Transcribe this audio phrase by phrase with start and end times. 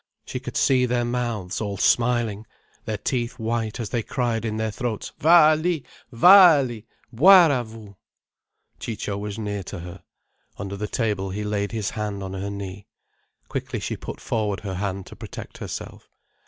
[0.25, 2.47] She could see their mouths all smiling,
[2.85, 5.85] their teeth white as they cried in their throats: "Vaali!
[6.11, 6.87] Vaali!
[7.13, 7.95] Boire à vous."
[8.79, 10.01] Ciccio was near to her.
[10.57, 12.87] Under the table he laid his hand on her knee.
[13.47, 16.09] Quickly she put forward her hand to protect herself.